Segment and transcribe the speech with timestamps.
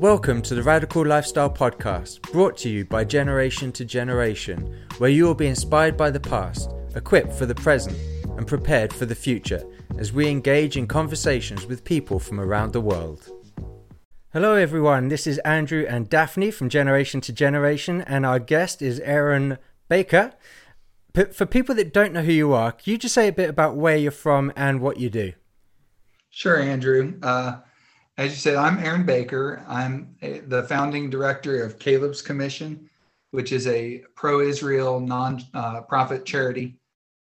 [0.00, 5.24] Welcome to the Radical Lifestyle Podcast, brought to you by Generation to Generation, where you
[5.24, 7.98] will be inspired by the past, equipped for the present,
[8.38, 9.62] and prepared for the future
[9.98, 13.28] as we engage in conversations with people from around the world.
[14.32, 15.08] Hello, everyone.
[15.08, 19.58] This is Andrew and Daphne from Generation to Generation, and our guest is Aaron
[19.90, 20.32] Baker.
[21.30, 23.76] For people that don't know who you are, can you just say a bit about
[23.76, 25.34] where you're from and what you do?
[26.30, 27.18] Sure, Andrew.
[27.22, 27.58] Uh,
[28.16, 29.64] as you said, I'm Aaron Baker.
[29.66, 32.90] I'm the founding director of Caleb's Commission,
[33.30, 36.78] which is a pro Israel non-profit uh, charity.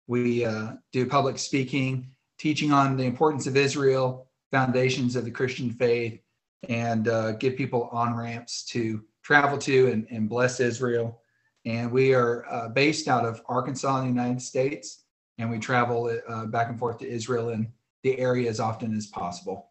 [0.06, 5.70] We uh, do public speaking, teaching on the importance of Israel, foundations of the Christian
[5.70, 6.20] faith,
[6.68, 11.20] and uh, give people on ramps to travel to and, and bless Israel.
[11.64, 15.04] And we are uh, based out of Arkansas in the United States,
[15.38, 17.68] and we travel uh, back and forth to Israel and
[18.02, 19.70] the area as often as possible.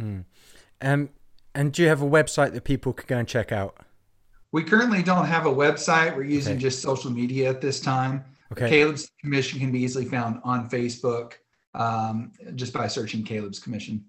[0.00, 0.24] Mm.
[0.82, 1.10] Um,
[1.54, 3.78] and do you have a website that people can go and check out?
[4.52, 6.14] We currently don't have a website.
[6.14, 6.62] We're using okay.
[6.62, 8.24] just social media at this time.
[8.52, 8.68] Okay.
[8.68, 11.34] Caleb's Commission can be easily found on Facebook
[11.74, 14.04] um, just by searching Caleb's Commission.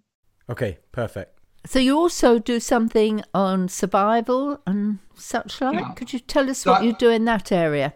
[0.50, 1.39] Okay, perfect.
[1.66, 5.75] So you also do something on survival and such like.
[5.75, 5.94] Yeah.
[5.94, 7.94] Could you tell us so what I, you do in that area?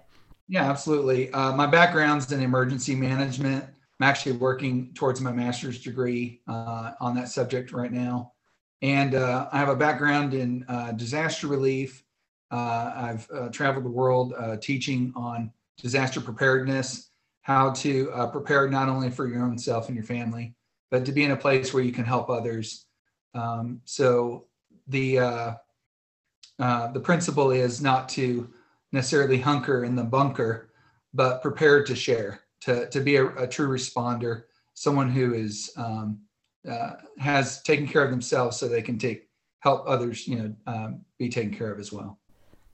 [0.47, 1.31] Yeah, absolutely.
[1.33, 3.65] Uh, my background's in emergency management.
[3.99, 8.31] I'm actually working towards my master's degree uh, on that subject right now.
[8.81, 12.03] And uh, I have a background in uh, disaster relief.
[12.51, 17.09] Uh, I've uh, traveled the world uh, teaching on disaster preparedness,
[17.41, 20.53] how to prepare not only for your own self and your family,
[20.91, 22.85] but to be in a place where you can help others.
[23.33, 24.45] Um, so
[24.87, 25.55] the
[26.57, 28.49] the principle is not to
[28.91, 30.69] necessarily hunker in the bunker,
[31.13, 36.19] but prepared to share, to, to be a, a true responder, someone who is um,
[36.67, 39.27] uh, has taken care of themselves so they can take
[39.59, 42.19] help others, you know, um, be taken care of as well.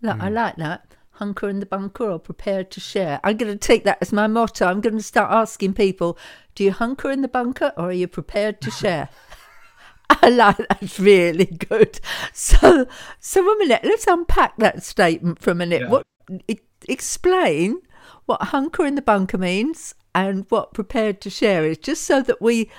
[0.02, 0.22] Look, mm.
[0.22, 0.96] I like that.
[1.12, 3.20] Hunker in the bunker or prepared to share.
[3.24, 4.66] I'm going to take that as my motto.
[4.66, 6.18] I'm going to start asking people,
[6.56, 9.10] do you hunker in the bunker or are you prepared to share?
[10.10, 11.00] I like that.
[11.00, 12.00] Really good.
[12.34, 12.88] So,
[13.20, 13.82] so a minute.
[13.84, 15.82] Let's unpack that statement for a minute.
[15.82, 15.90] Yeah.
[15.90, 16.08] What
[16.88, 17.82] explain
[18.26, 22.42] what hunker in the bunker means and what prepared to share is, just so that
[22.42, 22.70] we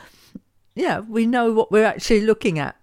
[0.75, 2.77] yeah, we know what we're actually looking at.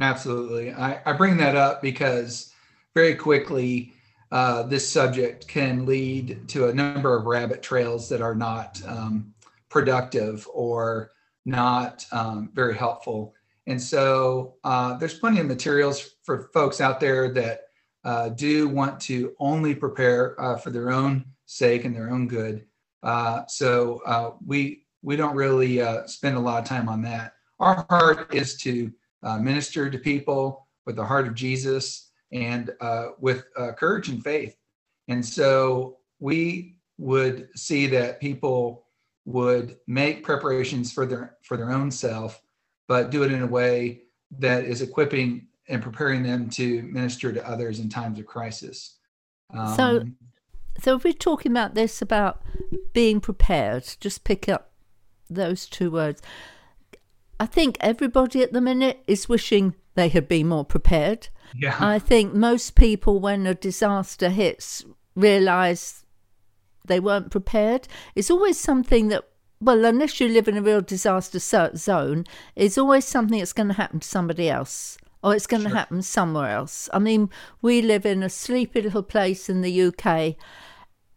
[0.00, 0.72] Absolutely.
[0.72, 2.52] I, I bring that up because
[2.94, 3.92] very quickly,
[4.32, 9.32] uh, this subject can lead to a number of rabbit trails that are not um,
[9.68, 11.12] productive or
[11.44, 13.34] not um, very helpful.
[13.66, 17.60] And so uh, there's plenty of materials for folks out there that
[18.04, 22.64] uh, do want to only prepare uh, for their own sake and their own good.
[23.02, 27.86] Uh, so uh, we we don't really spend a lot of time on that our
[27.88, 33.44] heart is to uh, minister to people with the heart of Jesus and uh, with
[33.56, 34.56] uh, courage and faith.
[35.08, 38.86] And so we would see that people
[39.24, 42.40] would make preparations for their for their own self,
[42.88, 44.02] but do it in a way
[44.38, 48.98] that is equipping and preparing them to minister to others in times of crisis.
[49.52, 50.04] Um, so,
[50.80, 52.42] so if we're talking about this about
[52.92, 54.72] being prepared, just pick up
[55.28, 56.22] those two words.
[57.38, 61.28] I think everybody at the minute is wishing they had been more prepared.
[61.54, 61.76] Yeah.
[61.78, 66.04] I think most people, when a disaster hits, realize
[66.86, 67.88] they weren't prepared.
[68.14, 69.24] It's always something that,
[69.60, 72.24] well, unless you live in a real disaster zone,
[72.54, 75.70] it's always something that's going to happen to somebody else or it's going sure.
[75.70, 76.88] to happen somewhere else.
[76.92, 77.30] I mean,
[77.60, 80.36] we live in a sleepy little place in the UK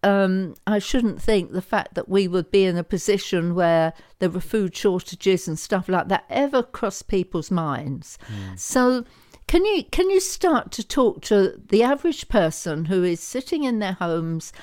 [0.04, 4.30] um, I shouldn't think the fact that we would be in a position where there
[4.30, 8.18] were food shortages and stuff like that ever crossed people's minds.
[8.28, 8.60] Mm.
[8.60, 9.06] So,
[9.48, 13.80] can you can you start to talk to the average person who is sitting in
[13.80, 14.54] their homes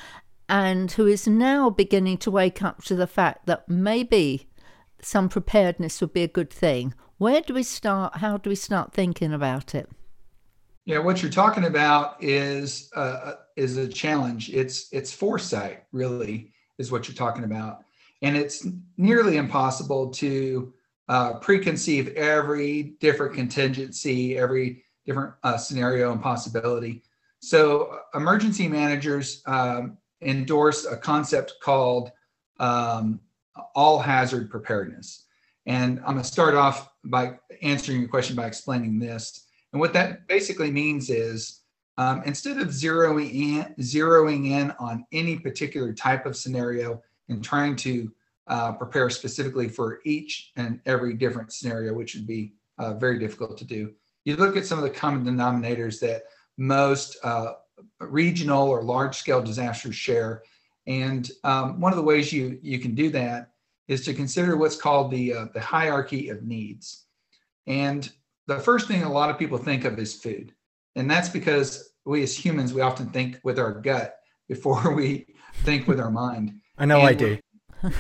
[0.48, 4.48] and who is now beginning to wake up to the fact that maybe
[5.02, 6.94] some preparedness would be a good thing?
[7.18, 8.18] Where do we start?
[8.18, 9.90] How do we start thinking about it?
[10.86, 14.50] Yeah, what you're talking about is uh, is a challenge.
[14.50, 17.80] It's it's foresight, really, is what you're talking about,
[18.22, 18.64] and it's
[18.96, 20.72] nearly impossible to
[21.08, 27.02] uh, preconceive every different contingency, every different uh, scenario and possibility.
[27.40, 32.12] So, emergency managers um, endorse a concept called
[32.60, 33.18] um,
[33.74, 35.24] all hazard preparedness,
[35.66, 39.45] and I'm going to start off by answering your question by explaining this.
[39.76, 41.60] And what that basically means is
[41.98, 47.76] um, instead of zeroing in, zeroing in on any particular type of scenario and trying
[47.76, 48.10] to
[48.46, 53.58] uh, prepare specifically for each and every different scenario, which would be uh, very difficult
[53.58, 53.92] to do,
[54.24, 56.22] you look at some of the common denominators that
[56.56, 57.52] most uh,
[58.00, 60.42] regional or large scale disasters share.
[60.86, 63.50] And um, one of the ways you, you can do that
[63.88, 67.04] is to consider what's called the, uh, the hierarchy of needs.
[67.66, 68.10] And
[68.46, 70.52] the first thing a lot of people think of is food.
[70.94, 74.16] And that's because we as humans, we often think with our gut
[74.48, 75.26] before we
[75.64, 76.60] think with our mind.
[76.78, 77.38] I know and I do.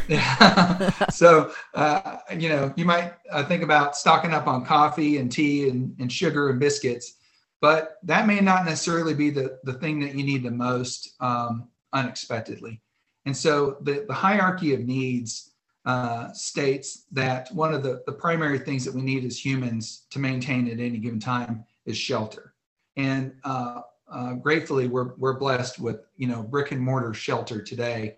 [0.08, 0.90] Yeah.
[1.10, 5.68] so, uh, you know, you might uh, think about stocking up on coffee and tea
[5.68, 7.14] and, and sugar and biscuits,
[7.60, 11.68] but that may not necessarily be the, the thing that you need the most um,
[11.92, 12.80] unexpectedly.
[13.26, 15.52] And so the, the hierarchy of needs
[15.86, 20.18] uh, states that one of the, the primary things that we need as humans to
[20.18, 22.52] maintain at any given time is shelter.
[22.96, 28.16] And uh, uh, gratefully, we're, we're blessed with, you know, brick and mortar shelter today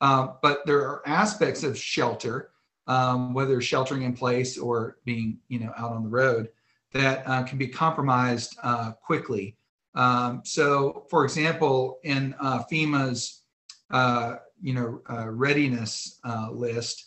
[0.00, 2.50] uh, but there are aspects of shelter,
[2.86, 6.48] um, whether sheltering in place or being, you know, out on the road,
[6.92, 9.56] that uh, can be compromised uh, quickly.
[9.94, 13.42] Um, so, for example, in uh, FEMA's,
[13.90, 15.00] uh, you know,
[15.30, 16.20] readiness
[16.50, 17.06] list,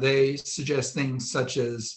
[0.00, 1.96] they suggest things such as,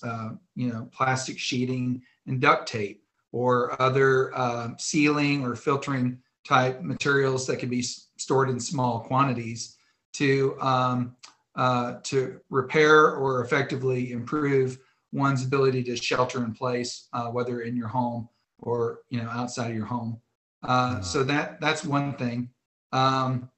[0.55, 4.33] you know, plastic sheeting and duct tape, or other
[4.77, 9.77] sealing or filtering type materials that can be stored in small quantities
[10.13, 11.15] to um,
[11.55, 14.79] uh, to repair or effectively improve
[15.11, 18.29] one's ability to shelter in place, uh, whether in your home
[18.59, 20.19] or you know outside of your home.
[20.63, 22.49] Uh, so that that's one thing.
[22.91, 23.49] Um,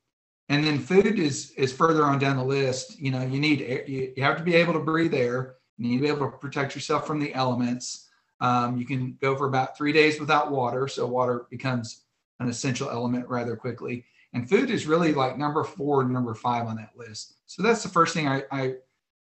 [0.50, 3.00] and then food is is further on down the list.
[3.00, 5.56] You know, you need you, you have to be able to breathe air.
[5.78, 8.10] You need to be able to protect yourself from the elements.
[8.40, 12.04] Um, you can go for about three days without water, so water becomes
[12.40, 14.06] an essential element rather quickly.
[14.34, 17.36] And food is really like number four, number five on that list.
[17.46, 18.76] So that's the first thing I, I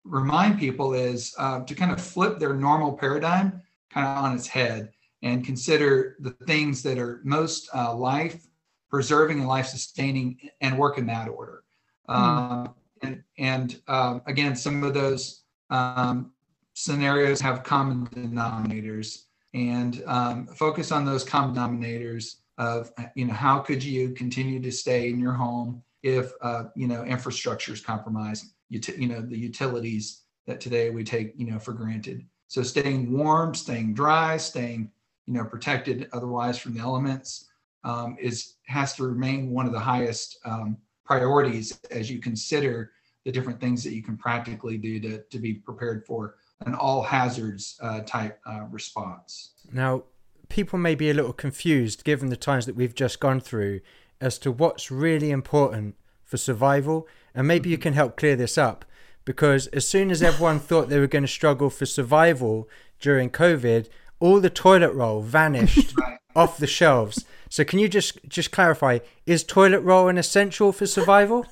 [0.06, 3.62] remind people is uh, to kind of flip their normal paradigm
[3.92, 4.92] kind of on its head
[5.22, 8.48] and consider the things that are most uh, life
[8.90, 11.64] preserving and life sustaining and work in that order.
[12.10, 12.74] Mm.
[13.02, 16.32] and and um, again, some of those um,
[16.74, 19.24] scenarios have common denominators
[19.56, 24.72] and um, focus on those common denominators of you know how could you continue to
[24.72, 29.22] stay in your home if uh, you know infrastructure is compromised you, t- you know
[29.22, 34.38] the utilities that today we take you know for granted so staying warm staying dry
[34.38, 34.90] staying
[35.26, 37.50] you know protected otherwise from the elements
[37.86, 42.92] um, is has to remain one of the highest um, priorities as you consider
[43.24, 46.36] the different things that you can practically do to, to be prepared for
[46.66, 50.04] an all hazards uh, type uh, response now
[50.50, 53.82] people may be a little confused given the times that we've just gone through
[54.22, 57.08] as to what's really important for survival.
[57.34, 58.86] And maybe you can help clear this up
[59.24, 63.90] because as soon as everyone thought they were going to struggle for survival during COVID,
[64.20, 66.18] all the toilet roll vanished right.
[66.36, 67.26] Off the shelves.
[67.50, 71.46] So can you just just clarify is toilet roll an essential for survival?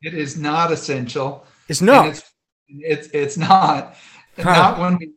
[0.00, 1.44] It is not essential.
[1.66, 2.06] It's not.
[2.06, 2.22] It's,
[2.68, 3.96] it's, it's not.
[4.36, 4.52] Huh.
[4.52, 5.10] Not when we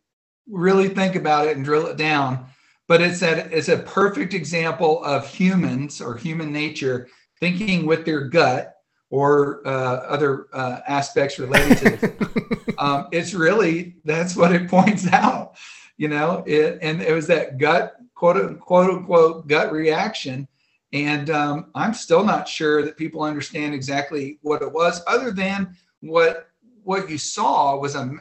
[0.50, 2.48] really think about it and drill it down
[2.92, 7.08] but it's that it's a perfect example of humans or human nature
[7.40, 8.74] thinking with their gut
[9.10, 12.74] or uh, other uh, aspects related to it.
[12.80, 15.56] um, it's really that's what it points out
[16.02, 20.48] you know it, and it was that gut quote unquote unquote gut reaction
[20.94, 25.76] and um, i'm still not sure that people understand exactly what it was other than
[26.00, 26.48] what
[26.84, 28.18] what you saw was a,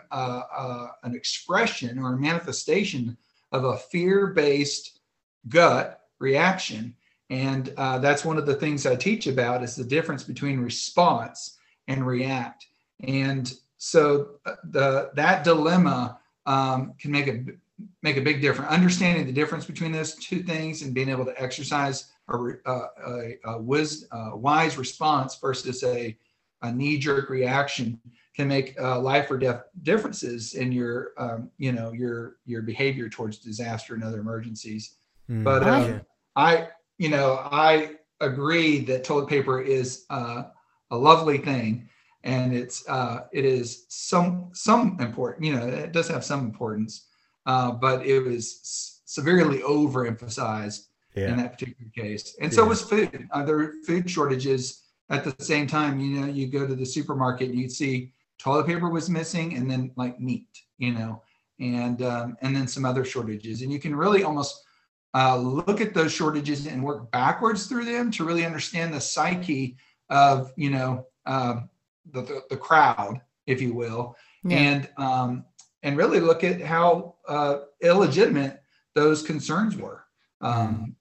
[1.02, 3.16] an expression or a manifestation
[3.52, 5.00] of a fear based
[5.49, 6.94] gut reaction.
[7.30, 11.58] And uh, that's one of the things I teach about is the difference between response
[11.88, 12.66] and react.
[13.02, 17.44] And so uh, the that dilemma um, can make a
[18.02, 18.70] make a big difference.
[18.70, 22.72] Understanding the difference between those two things and being able to exercise a, a,
[23.06, 26.16] a, a wis, a wise response versus a,
[26.62, 28.00] a knee jerk reaction
[28.37, 33.08] can make uh, life or death differences in your um, you know your your behavior
[33.08, 34.96] towards disaster and other emergencies.
[35.30, 36.00] Mm, but um,
[36.37, 36.68] i
[36.99, 40.44] you know i agree that toilet paper is uh,
[40.90, 41.88] a lovely thing
[42.25, 47.08] and it's uh, it is some some important you know it does have some importance
[47.47, 51.30] uh, but it was severely overemphasized yeah.
[51.30, 52.37] in that particular case.
[52.40, 53.28] And so was food.
[53.32, 56.00] Uh, there are food shortages at the same time.
[56.00, 59.70] You know you go to the supermarket and you see toilet paper was missing and
[59.70, 61.23] then like meat you know
[61.61, 63.62] and um, and then some other shortages.
[63.62, 64.64] And you can really almost
[65.14, 69.76] uh, look at those shortages and work backwards through them to really understand the psyche
[70.09, 71.61] of you know uh,
[72.12, 74.16] the, the, the crowd if you will.
[74.42, 74.56] Yeah.
[74.56, 75.44] and um,
[75.82, 78.62] and really look at how uh, illegitimate
[78.94, 80.04] those concerns were.
[80.40, 80.96] Um,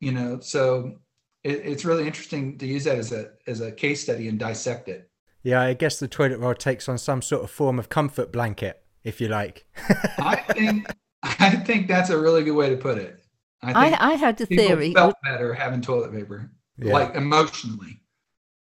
[0.00, 0.98] You know, so
[1.44, 4.88] it, it's really interesting to use that as a as a case study and dissect
[4.88, 5.10] it.
[5.42, 8.82] Yeah, I guess the toilet roll takes on some sort of form of comfort blanket,
[9.04, 9.66] if you like.
[10.18, 10.86] I think
[11.22, 13.22] I think that's a really good way to put it.
[13.62, 14.94] I, I, I had a people theory.
[14.94, 16.94] felt better having toilet paper, Yeah.
[16.94, 18.00] like emotionally.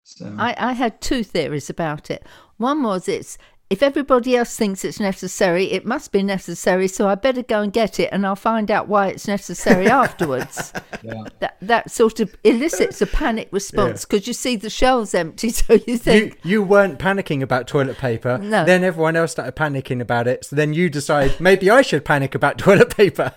[0.03, 2.25] So I, I had two theories about it.
[2.57, 3.37] One was it's
[3.73, 7.71] if everybody else thinks it's necessary, it must be necessary, so I better go and
[7.73, 10.71] get it and I'll find out why it's necessary afterwards.
[11.01, 11.23] yeah.
[11.39, 15.73] That that sort of elicits a panic response because you see the shelves empty, so
[15.73, 18.37] you You, think, you weren't panicking about toilet paper.
[18.37, 18.63] No.
[18.65, 20.45] Then everyone else started panicking about it.
[20.45, 23.33] So then you decide maybe I should panic about toilet paper.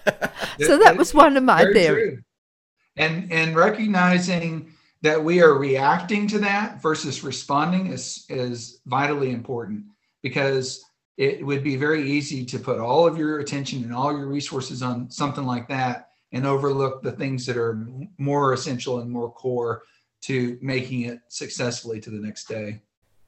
[0.61, 2.13] so that was one of my Very theories.
[2.15, 2.23] true.
[2.97, 9.85] And and recognizing that we are reacting to that versus responding is is vitally important
[10.23, 10.85] because
[11.17, 14.83] it would be very easy to put all of your attention and all your resources
[14.83, 17.87] on something like that and overlook the things that are
[18.19, 19.83] more essential and more core
[20.23, 22.83] to making it successfully to the next day.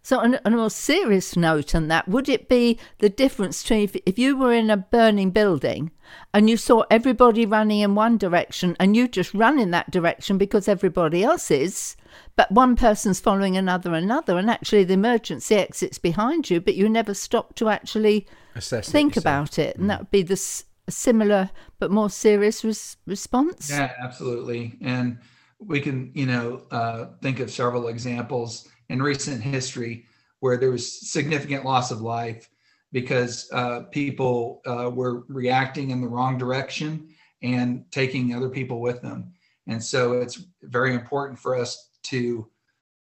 [0.09, 3.83] So, on, on a more serious note on that, would it be the difference between
[3.83, 5.91] if, if you were in a burning building
[6.33, 10.39] and you saw everybody running in one direction and you just run in that direction
[10.39, 11.95] because everybody else is,
[12.37, 16.89] but one person's following another another, and actually the emergency exit's behind you, but you
[16.89, 19.25] never stop to actually Assess think yourself.
[19.25, 23.69] about it, and that would be the s- a similar but more serious res- response.
[23.69, 24.79] Yeah, absolutely.
[24.81, 25.19] And
[25.59, 30.07] we can, you know, uh, think of several examples in recent history
[30.41, 32.49] where there was significant loss of life
[32.93, 37.09] because uh, people uh, were reacting in the wrong direction
[37.43, 39.33] and taking other people with them.
[39.67, 42.49] And so it's very important for us to,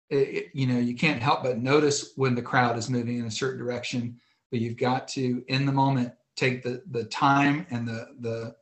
[0.10, 3.32] it- you know, you can't help but notice when the crowd is moving in a
[3.32, 4.20] certain direction,
[4.52, 8.56] but you've got to, in the moment, take the the time and the the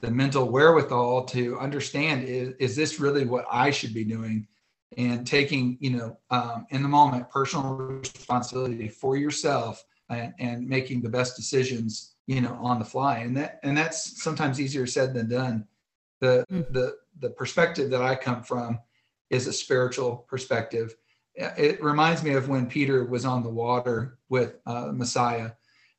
[0.00, 4.48] the mental wherewithal to understand is, is this really what I should be doing
[4.96, 11.02] and taking, you know, um, in the moment, personal responsibility for yourself and, and making
[11.02, 13.18] the best decisions, you know, on the fly.
[13.18, 15.66] And that, and that's sometimes easier said than done.
[16.20, 16.66] The, Mm.
[16.70, 18.78] the, the perspective that I come from
[19.30, 20.94] is a spiritual perspective.
[21.34, 25.52] It reminds me of when Peter was on the water with uh, Messiah.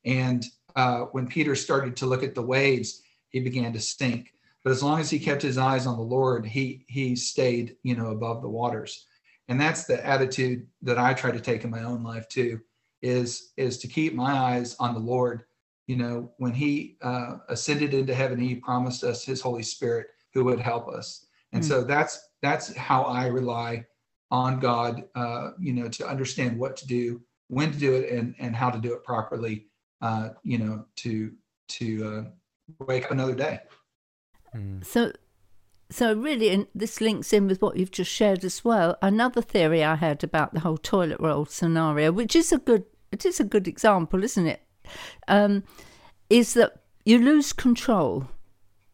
[0.05, 0.45] And
[0.75, 4.33] uh, when Peter started to look at the waves, he began to sink.
[4.63, 7.95] But as long as he kept his eyes on the Lord, he he stayed, you
[7.95, 9.05] know, above the waters.
[9.49, 12.61] And that's the attitude that I try to take in my own life too,
[13.01, 15.43] is is to keep my eyes on the Lord.
[15.87, 20.45] You know, when he uh, ascended into heaven, he promised us his Holy Spirit who
[20.45, 21.25] would help us.
[21.51, 21.67] And Mm.
[21.67, 23.85] so that's that's how I rely
[24.31, 28.33] on God, uh, you know, to understand what to do, when to do it, and
[28.39, 29.67] and how to do it properly.
[30.01, 31.31] Uh, you know, to
[31.67, 33.59] to uh, wake up another day.
[34.55, 34.85] Mm.
[34.85, 35.11] So,
[35.89, 38.97] so really, and this links in with what you've just shared as well.
[39.01, 43.25] Another theory I had about the whole toilet roll scenario, which is a good, it
[43.25, 44.61] is a good example, isn't it?
[45.27, 45.63] Um,
[46.29, 48.27] is that you lose control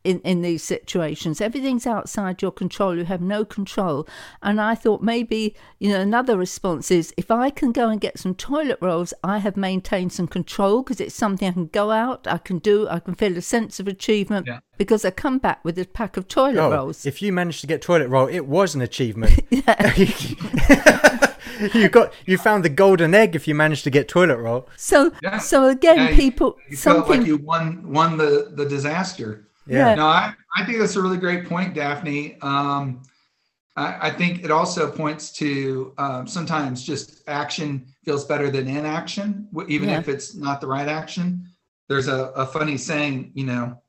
[0.04, 1.42] in in these situations.
[1.42, 2.98] Everything's outside your control.
[2.98, 4.08] You have no control.
[4.42, 8.20] And I thought maybe you know another response is if I can go and get
[8.20, 12.28] some toilet rolls, I have maintained some control because it's something I can go out,
[12.28, 14.60] I can do, I can feel a sense of achievement Yeah.
[14.78, 17.06] because I come back with a pack of toilet Oh, rolls.
[17.06, 19.40] if you managed to get toilet roll, it was an achievement.
[21.74, 24.68] you got you found the golden egg if you managed to get toilet roll.
[24.78, 25.40] So Yeah.
[25.40, 29.46] so again, Yeah, you- people You felt something like you won won the the disaster.
[29.70, 29.96] Yeah.
[29.96, 32.38] No, I, I think that's a really great point, Daphne.
[32.42, 33.02] Um,
[33.76, 39.48] I, I think it also points to um, sometimes just action feels better than inaction,
[39.68, 40.00] even Yeah.
[40.00, 41.46] if it's not the right action.
[41.88, 43.82] There's a, a funny saying, you know,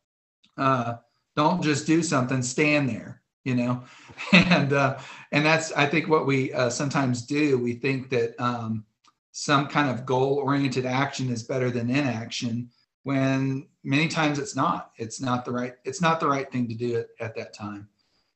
[0.57, 0.95] uh,
[1.37, 3.83] don't just do something, stand there, you know,
[4.33, 4.99] and uh,
[5.33, 7.59] and that's I think what we uh, sometimes do.
[7.59, 8.85] We think that um,
[9.33, 12.71] some kind of goal-oriented action is better than inaction
[13.02, 14.92] when many times it's not.
[14.97, 17.88] It's not the right it's not the right thing to do at, at that time.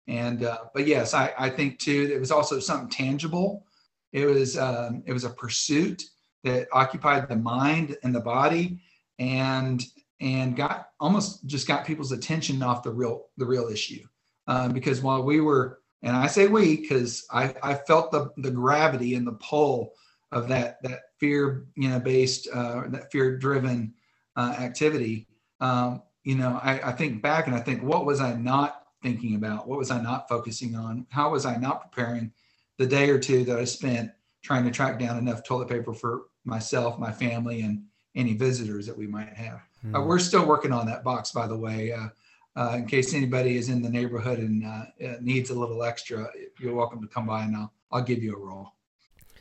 [0.06, 3.66] And uh, but yes I, I think too it was also something tangible.
[4.12, 6.02] It was um, it was a pursuit
[6.44, 8.80] that occupied the mind and the body
[9.18, 9.85] and
[10.21, 14.04] and got almost just got people's attention off the real the real issue.
[14.47, 18.50] Um, because while we were and i say we because i i felt the the
[18.50, 19.92] gravity and the pull
[20.30, 23.94] of that that fear you know based uh, that fear driven
[24.37, 25.26] uh, activity,
[25.61, 29.35] um, you know, I, I think back and I think, what was I not thinking
[29.35, 29.69] about?
[29.69, 31.07] What was I not focusing on?
[31.11, 32.33] How was I not preparing
[32.79, 34.11] the day or two that I spent
[34.43, 38.97] trying to track down enough toilet paper for myself, my family, and any visitors that
[38.97, 39.61] we might have?
[39.93, 40.07] Uh, Mm.
[40.07, 41.93] we're still working on that box, by the way.
[41.93, 42.09] Uh,
[42.57, 44.85] uh, in case anybody is in the neighborhood and uh,
[45.21, 48.38] needs a little extra, you're welcome to come by and I'll, I'll give you a
[48.38, 48.73] roll.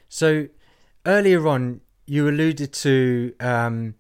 [0.10, 0.48] So
[1.06, 3.96] earlier on, you alluded to um,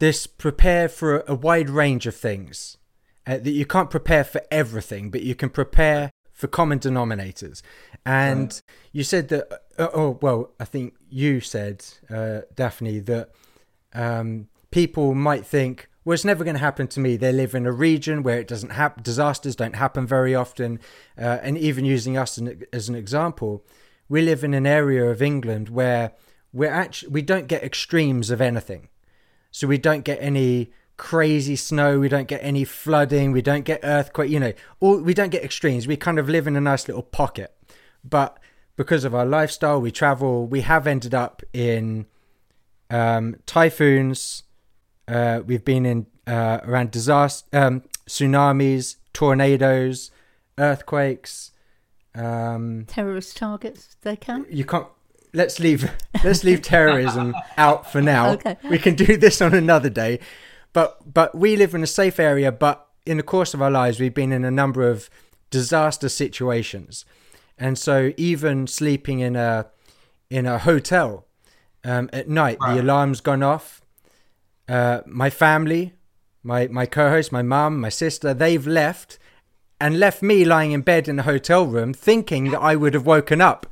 [0.00, 2.76] this prepare for a, wide range of things.
[3.26, 7.62] Uh, that you can't prepare for everything, but you can prepare for common denominators.
[8.04, 8.62] And right.
[8.92, 13.28] you said that, uh, oh, well, I think you said, uh, Daphne, that
[13.92, 17.16] um, people might think, well, it's never going to happen to me.
[17.16, 20.80] They live in a region where it doesn't happen, disasters don't happen very often.
[21.16, 23.64] Uh, and even using us an, as an example,
[24.08, 26.12] we live in an area of England where
[26.54, 28.88] we're actually, we don't get extremes of anything.
[29.50, 33.80] So we don't get any crazy snow, we don't get any flooding, we don't get
[33.82, 35.86] earthquake, you know, all, we don't get extremes.
[35.86, 37.54] We kind of live in a nice little pocket.
[38.04, 38.38] But
[38.76, 42.06] because of our lifestyle, we travel, we have ended up in
[42.90, 44.42] um, typhoons,
[45.08, 50.10] uh, we've been in uh, around disaster, um, tsunamis, tornadoes,
[50.58, 51.52] earthquakes,
[52.14, 53.96] um, terrorist targets.
[54.02, 54.46] They can.
[54.50, 54.86] You can't.
[55.32, 55.90] Let's leave.
[56.24, 58.32] Let's leave terrorism out for now.
[58.32, 58.56] Okay.
[58.68, 60.20] We can do this on another day.
[60.72, 62.52] But but we live in a safe area.
[62.52, 65.10] But in the course of our lives, we've been in a number of
[65.50, 67.04] disaster situations,
[67.58, 69.66] and so even sleeping in a
[70.28, 71.26] in a hotel
[71.84, 72.74] um, at night, right.
[72.74, 73.80] the alarm's gone off
[74.70, 75.94] uh, my family,
[76.44, 79.18] my my co-host, my mum, my sister, they've left
[79.80, 83.04] and left me lying in bed in a hotel room thinking that I would have
[83.04, 83.66] woken up.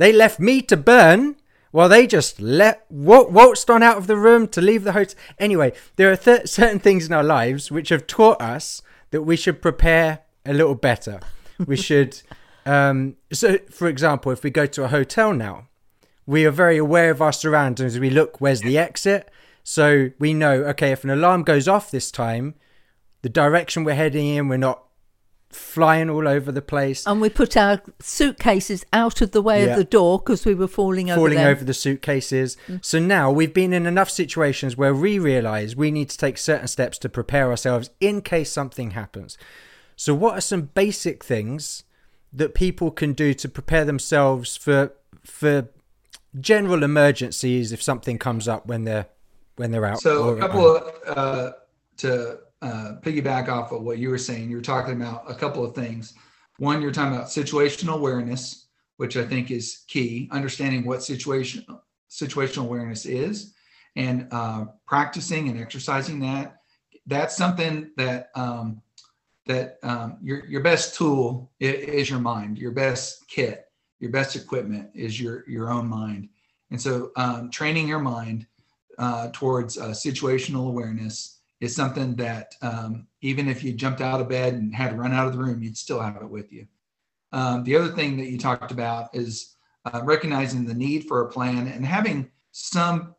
[0.00, 1.36] They left me to burn
[1.72, 5.14] while they just let waltzed on out of the room to leave the hotel.
[5.38, 8.80] Anyway, there are th- certain things in our lives which have taught us
[9.10, 11.20] that we should prepare a little better.
[11.66, 12.22] We should.
[12.64, 15.68] Um, so, for example, if we go to a hotel now,
[16.24, 17.98] we are very aware of our surroundings.
[17.98, 19.30] We look, where's the exit?
[19.64, 22.54] So we know, okay, if an alarm goes off this time,
[23.20, 24.82] the direction we're heading in, we're not
[25.50, 27.06] flying all over the place.
[27.06, 29.72] And we put our suitcases out of the way yeah.
[29.72, 32.56] of the door because we were falling over falling over the suitcases.
[32.68, 32.84] Mm.
[32.84, 36.68] So now we've been in enough situations where we realize we need to take certain
[36.68, 39.36] steps to prepare ourselves in case something happens.
[39.96, 41.84] So what are some basic things
[42.32, 44.92] that people can do to prepare themselves for
[45.24, 45.68] for
[46.38, 49.06] general emergencies if something comes up when they're
[49.56, 50.00] when they're out.
[50.00, 51.52] So a couple of uh,
[51.98, 55.64] to uh, piggyback off of what you were saying, you were talking about a couple
[55.64, 56.14] of things.
[56.58, 58.66] One, you're talking about situational awareness,
[58.98, 60.28] which I think is key.
[60.30, 61.64] Understanding what situation
[62.10, 63.54] situational awareness is,
[63.96, 66.58] and uh, practicing and exercising that.
[67.06, 68.82] That's something that um,
[69.46, 72.58] that um, your your best tool is your mind.
[72.58, 73.64] Your best kit,
[74.00, 76.28] your best equipment is your your own mind.
[76.70, 78.46] And so, um, training your mind
[78.98, 84.28] uh, towards uh, situational awareness is something that um, even if you jumped out of
[84.28, 86.66] bed and had to run out of the room, you'd still have it with you.
[87.32, 91.30] Um, the other thing that you talked about is uh, recognizing the need for a
[91.30, 93.14] plan and having some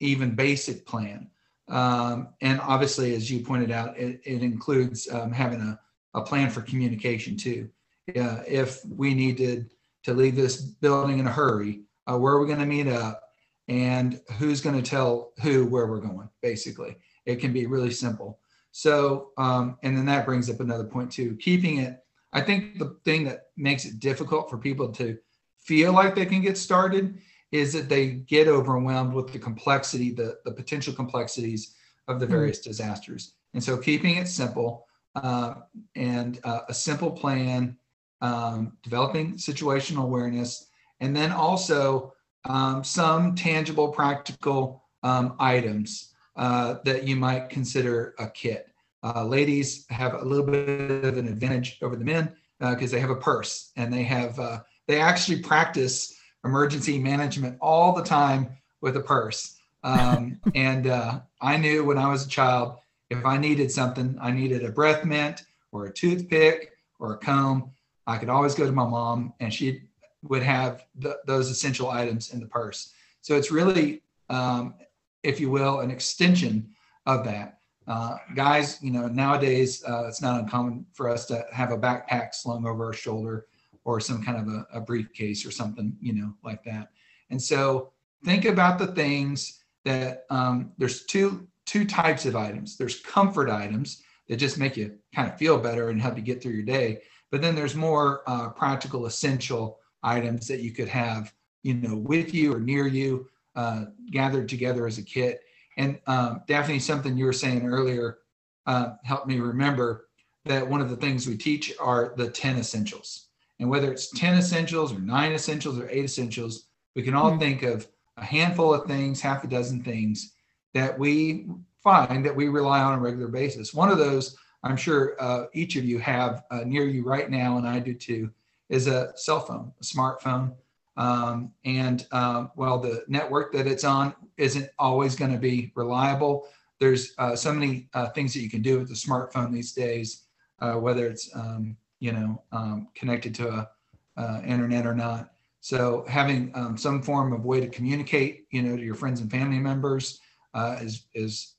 [0.00, 1.30] even basic plan.
[1.68, 5.78] Um, and obviously, as you pointed out, it, it includes um, having a,
[6.14, 7.68] a plan for communication too.
[8.16, 9.70] Uh, if we needed
[10.02, 13.22] to leave this building in a hurry, uh, where are we going to meet up?
[13.68, 16.96] and who's going to tell who where we're going basically
[17.26, 18.38] it can be really simple
[18.70, 22.96] so um, and then that brings up another point too keeping it i think the
[23.04, 25.18] thing that makes it difficult for people to
[25.58, 27.18] feel like they can get started
[27.50, 31.74] is that they get overwhelmed with the complexity the, the potential complexities
[32.08, 32.32] of the hmm.
[32.32, 32.70] various mm-hmm.
[32.70, 35.54] disasters and so keeping it simple uh,
[35.94, 37.76] and uh, a simple plan
[38.22, 40.68] um, developing situational awareness
[41.00, 48.28] and then also um, some tangible, practical um, items uh, that you might consider a
[48.28, 48.68] kit.
[49.02, 53.00] Uh, ladies have a little bit of an advantage over the men because uh, they
[53.00, 58.48] have a purse and they have uh, they actually practice emergency management all the time
[58.80, 59.56] with a purse.
[59.82, 62.78] Um, and uh, I knew when I was a child
[63.10, 67.70] if I needed something, I needed a breath mint or a toothpick or a comb.
[68.06, 69.86] I could always go to my mom and she'd
[70.22, 72.92] would have the, those essential items in the purse.
[73.22, 74.74] So it's really, um,
[75.22, 76.68] if you will, an extension
[77.06, 77.58] of that.
[77.86, 82.32] Uh, guys, you know, nowadays uh, it's not uncommon for us to have a backpack
[82.32, 83.46] slung over our shoulder
[83.84, 86.90] or some kind of a, a briefcase or something, you know, like that.
[87.30, 87.92] And so
[88.24, 92.76] think about the things that um, there's two two types of items.
[92.76, 96.42] There's comfort items that just make you kind of feel better and help you get
[96.42, 97.02] through your day.
[97.30, 101.32] But then there's more uh, practical, essential items that you could have,
[101.62, 105.42] you know, with you or near you, uh, gathered together as a kit.
[105.76, 108.18] And um, Daphne, something you were saying earlier
[108.66, 110.08] uh, helped me remember.
[110.44, 113.28] that one of the things we teach are the 10 essentials.
[113.60, 117.38] And whether it's 10 essentials or nine essentials or eight essentials, we can all mm-hmm.
[117.38, 117.86] think of
[118.16, 120.32] a handful of things, half a dozen things
[120.74, 121.46] that we
[121.82, 123.72] find that we rely on a regular basis.
[123.72, 127.58] One of those, I'm sure uh, each of you have uh, near you right now,
[127.58, 128.30] and I do too,
[128.68, 130.54] is a cell phone, a smartphone.
[130.96, 136.48] Um, and um, well, the network that it's on isn't always going to be reliable.
[136.78, 140.24] There's uh, so many uh, things that you can do with the smartphone these days,
[140.60, 143.70] uh, whether it's um, you know um, connected to a
[144.16, 145.32] uh, internet or not.
[145.60, 149.30] So having um, some form of way to communicate, you know, to your friends and
[149.30, 150.20] family members
[150.54, 151.54] uh, is is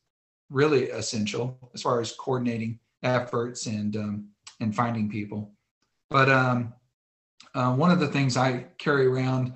[0.50, 4.28] really essential as far as coordinating efforts and um,
[4.60, 5.52] and finding people.
[6.10, 6.74] But um,
[7.56, 9.54] uh, one of the things I carry around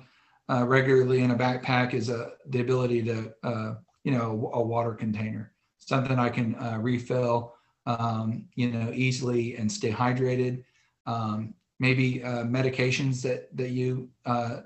[0.50, 3.74] uh, regularly in a backpack is a, uh, the ability to, uh,
[4.04, 7.54] you know, a, water container, something I can uh, refill,
[7.86, 10.64] um, you know, easily and stay hydrated.
[11.06, 14.08] Um, maybe uh, medications that that you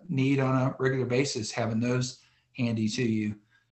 [0.08, 2.18] need on a regular basis, having those
[2.56, 3.34] handy to you.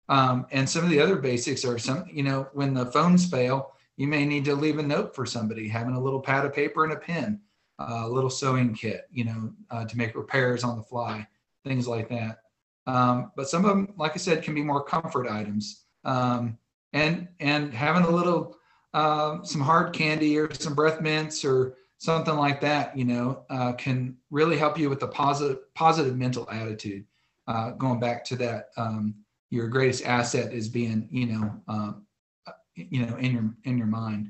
[0.08, 3.74] Um, and some of the other basics are some, you know, when the phones fail,
[3.98, 6.84] you may need to leave a note for somebody, having a little pad of paper
[6.84, 7.42] and a pen
[7.80, 11.28] a little sewing kit, you know, uh, to make repairs on the fly,
[11.64, 12.40] things like that.
[12.88, 15.86] Um, but some of them, like I said, can be more comfort items.
[16.04, 16.58] Um,
[16.94, 18.58] and and having a little
[18.94, 23.74] uh, some hard candy or some breath mints or something like that, you know, uh,
[23.74, 27.06] can really help you with the positive positive mental attitude.
[27.48, 29.14] Uh, going back to that, um,
[29.50, 32.06] your greatest asset is being, you know, um,
[32.76, 34.30] you know, in your in your mind.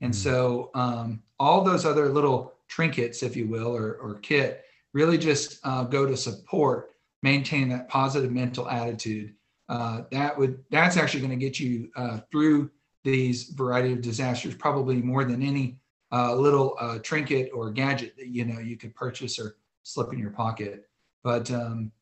[0.00, 0.30] And mm-hmm.
[0.30, 5.58] so um, all those other little trinkets, if you will, or, or kit, really just
[5.64, 6.90] uh, go to support
[7.22, 9.34] maintain that positive mental attitude.
[9.68, 12.70] Uh, that would that's actually going to get you uh, through
[13.04, 15.78] these variety of disasters probably more than any
[16.10, 20.18] uh, little uh, trinket or gadget that you know you could purchase or slip in
[20.18, 20.88] your pocket.
[21.22, 21.92] But um,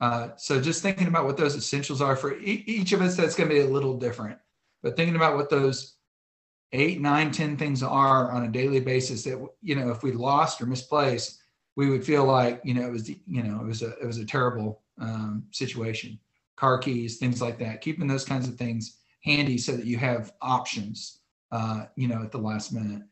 [0.00, 3.34] uh, so just thinking about what those essentials are for e- each of us, that's
[3.34, 4.38] going to be a little different.
[4.82, 5.94] But thinking about what those
[6.72, 10.60] eight, nine, ten things are on a daily basis that you know if we lost
[10.60, 11.40] or misplaced,
[11.76, 14.18] we would feel like you know it was you know it was a it was
[14.18, 16.18] a terrible um, situation.
[16.56, 17.80] Car keys, things like that.
[17.80, 21.20] Keeping those kinds of things handy so that you have options,
[21.52, 23.02] uh, you know, at the last minute.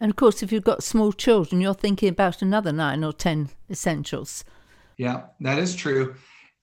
[0.00, 3.50] And of course, if you've got small children, you're thinking about another nine or ten
[3.70, 4.44] essentials.
[4.96, 6.14] Yeah, that is true,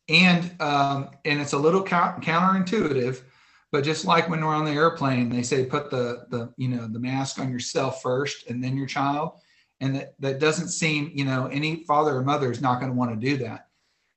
[0.09, 3.21] and um, and it's a little counterintuitive
[3.71, 6.87] but just like when we're on the airplane, they say put the the you know
[6.87, 9.33] the mask on yourself first and then your child.
[9.79, 12.97] And that, that doesn't seem, you know, any father or mother is not going to
[12.97, 13.69] want to do that.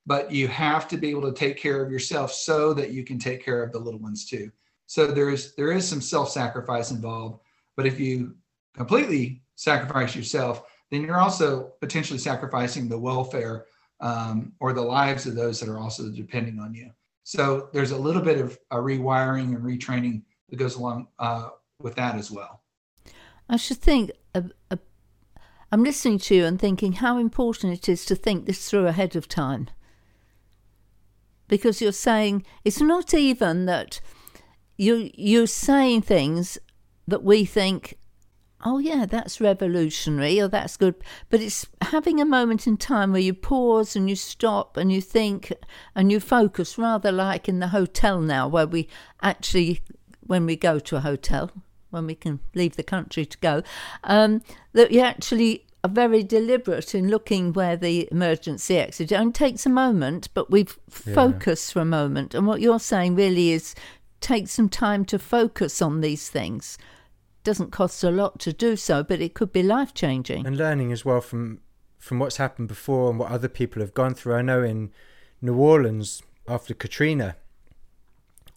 [0.05, 3.17] But you have to be able to take care of yourself so that you can
[3.17, 4.51] take care of the little ones too.
[4.85, 7.39] So there's there is some self-sacrifice involved.
[7.75, 8.35] But if you
[8.75, 13.65] completely sacrifice yourself, then you're also potentially sacrificing the welfare
[14.01, 16.91] um, or the lives of those that are also depending on you.
[17.25, 21.49] So there's a little bit of rewiring and retraining that goes along uh,
[21.81, 22.61] with that as well.
[23.49, 24.11] I should think.
[24.35, 24.77] Uh, uh,
[25.71, 29.15] I'm listening to you and thinking how important it is to think this through ahead
[29.15, 29.69] of time.
[31.47, 33.99] Because you're saying it's not even that
[34.77, 36.59] you you're saying things
[37.07, 37.95] that we think
[38.65, 40.41] oh yeah that's revolutionary.
[40.41, 40.95] Or that's good.
[41.29, 44.99] But it's having a moment in time where you pause and you stop and you
[44.99, 45.53] think
[45.95, 48.89] and you focus rather like in the hotel now where we
[49.21, 49.81] actually
[50.21, 51.51] when we go to a hotel
[51.91, 53.61] when we can leave the country to go
[54.03, 54.41] um,
[54.73, 59.67] that you actually are very deliberate in looking where the emergency exit it only takes
[59.67, 61.73] a moment but we focus yeah.
[61.73, 62.33] for a moment.
[62.33, 63.75] And what you're saying really is
[64.19, 66.79] take some time to focus on these things
[67.45, 70.45] doesn't cost a lot to do so, but it could be life changing.
[70.45, 71.61] And learning as well from
[71.97, 74.35] from what's happened before and what other people have gone through.
[74.35, 74.91] I know in
[75.41, 77.37] New Orleans after Katrina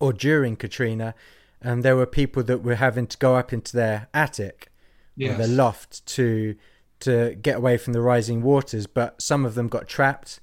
[0.00, 1.14] or during Katrina,
[1.62, 4.70] and there were people that were having to go up into their attic
[5.16, 5.34] yes.
[5.34, 6.56] or their loft to
[7.00, 10.40] to get away from the rising waters, but some of them got trapped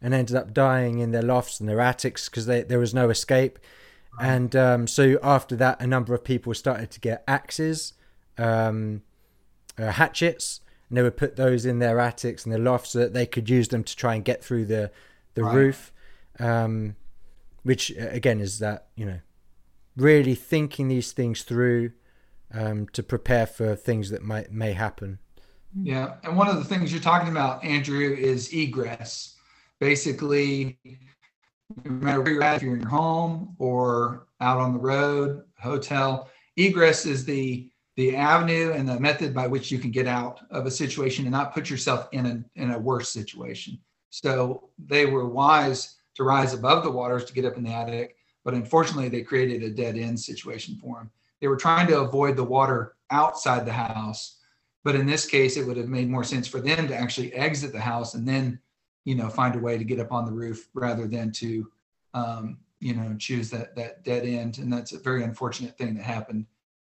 [0.00, 3.58] and ended up dying in their lofts and their attics because there was no escape.
[4.20, 7.94] And um, so after that, a number of people started to get axes,
[8.36, 9.02] um,
[9.78, 13.14] uh, hatchets, and they would put those in their attics and their lofts so that
[13.14, 14.90] they could use them to try and get through the
[15.34, 15.54] the right.
[15.54, 15.92] roof.
[16.38, 16.96] Um,
[17.62, 19.20] which again is that you know
[19.96, 21.92] really thinking these things through
[22.52, 25.18] um, to prepare for things that might may happen.
[25.82, 29.36] Yeah, and one of the things you're talking about, Andrew, is egress.
[29.80, 30.78] Basically,
[31.84, 35.42] no matter where you're at, if you're in your home or out on the road,
[35.60, 40.40] hotel, egress is the the avenue and the method by which you can get out
[40.50, 43.78] of a situation and not put yourself in a in a worse situation.
[44.10, 48.16] So they were wise to rise above the waters to get up in the attic,
[48.44, 51.10] but unfortunately they created a dead end situation for them.
[51.40, 54.38] They were trying to avoid the water outside the house,
[54.84, 57.72] but in this case it would have made more sense for them to actually exit
[57.72, 58.58] the house and then,
[59.04, 61.70] you know, find a way to get up on the roof rather than to
[62.14, 64.58] um, you know choose that that dead end.
[64.58, 66.46] And that's a very unfortunate thing that happened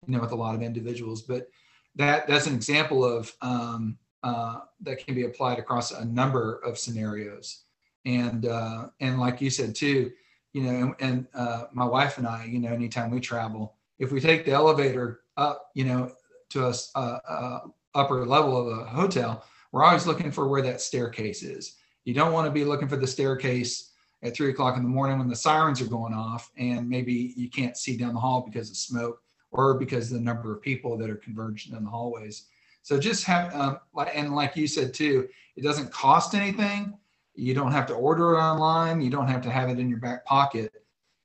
[0.08, 1.22] you know with a lot of individuals.
[1.22, 1.50] But
[1.96, 6.78] that that's an example of um, uh, that can be applied across a number of
[6.78, 7.64] scenarios.
[8.06, 10.12] And uh, and like you said too
[10.54, 14.12] you know and, and uh, my wife and i you know anytime we travel if
[14.12, 16.12] we take the elevator up you know
[16.50, 17.62] to a, a, a
[17.96, 22.34] upper level of a hotel we're always looking for where that staircase is you don't
[22.34, 23.92] want to be looking for the staircase
[24.24, 27.50] at three o'clock in the morning when the sirens are going off and maybe you
[27.50, 30.98] can't see down the hall because of smoke or because of the number of people
[30.98, 32.48] that are converging in the hallways.
[32.82, 33.80] So just have, um,
[34.14, 36.98] and like you said too, it doesn't cost anything.
[37.36, 39.02] You don't have to order it online.
[39.02, 40.72] You don't have to have it in your back pocket.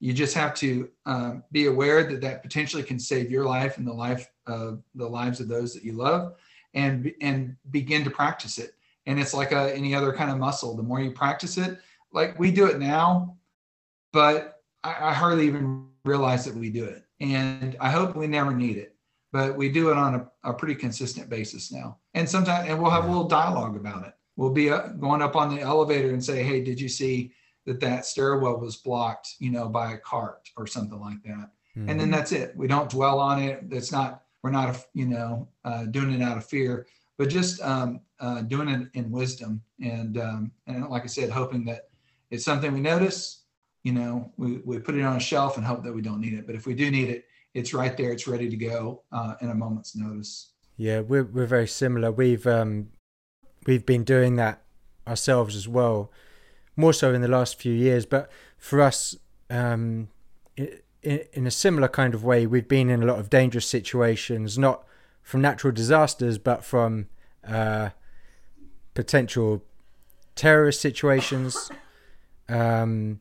[0.00, 3.86] You just have to um, be aware that that potentially can save your life and
[3.86, 6.36] the life of the lives of those that you love,
[6.74, 8.74] and and begin to practice it.
[9.08, 10.76] And it's like a, any other kind of muscle.
[10.76, 11.78] The more you practice it,
[12.12, 13.36] like we do it now,
[14.12, 17.02] but I, I hardly even realize that we do it.
[17.18, 18.94] And I hope we never need it,
[19.32, 21.98] but we do it on a, a pretty consistent basis now.
[22.12, 24.12] And sometimes, and we'll have a little dialogue about it.
[24.36, 27.32] We'll be uh, going up on the elevator and say, "Hey, did you see
[27.66, 31.88] that that stairwell was blocked, you know, by a cart or something like that?" Mm-hmm.
[31.88, 32.10] And then mm-hmm.
[32.12, 32.56] that's it.
[32.56, 33.64] We don't dwell on it.
[33.70, 34.22] It's not.
[34.42, 36.86] We're not, you know, uh, doing it out of fear,
[37.18, 39.60] but just um, uh, doing it in wisdom.
[39.82, 41.88] And um, and like I said, hoping that
[42.30, 43.42] it's something we notice,
[43.82, 46.34] you know, we, we put it on a shelf and hope that we don't need
[46.34, 46.46] it.
[46.46, 48.12] But if we do need it, it's right there.
[48.12, 50.52] It's ready to go uh, in a moment's notice.
[50.76, 52.12] Yeah, we're we're very similar.
[52.12, 52.90] We've um,
[53.66, 54.62] we've been doing that
[55.06, 56.12] ourselves as well,
[56.76, 58.06] more so in the last few years.
[58.06, 59.16] But for us,
[59.50, 60.08] um,
[60.56, 64.56] in, in a similar kind of way, we've been in a lot of dangerous situations,
[64.56, 64.84] not
[65.28, 67.06] from natural disasters, but from
[67.46, 67.90] uh,
[68.94, 69.62] potential
[70.34, 71.70] terrorist situations.
[72.48, 73.20] Um,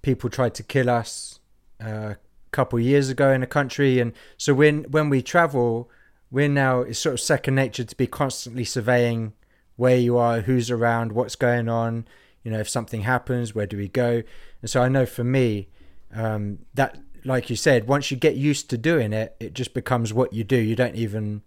[0.00, 1.38] people tried to kill us
[1.84, 2.16] uh, a
[2.50, 5.90] couple of years ago in a country, and so when when we travel,
[6.30, 9.34] we're now it's sort of second nature to be constantly surveying
[9.76, 12.08] where you are, who's around, what's going on.
[12.42, 14.22] You know, if something happens, where do we go?
[14.62, 15.68] And so I know for me,
[16.10, 20.12] um, that like you said, once you get used to doing it, it just becomes
[20.12, 20.56] what you do.
[20.56, 21.42] You don't even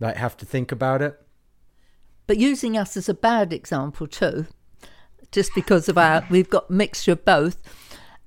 [0.00, 1.20] like have to think about it.
[2.26, 4.46] But using us as a bad example too,
[5.30, 7.56] just because of our we've got mixture of both.